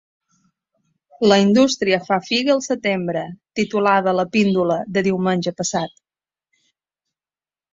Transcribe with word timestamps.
La 1.31 1.35
indústria 1.41 1.99
fa 2.07 2.17
figa 2.29 2.51
al 2.55 2.63
setembre, 2.67 3.23
titulava 3.61 4.17
la 4.21 4.27
píndola 4.37 4.79
de 4.97 5.05
diumenge 5.09 5.55
passat. 5.61 5.97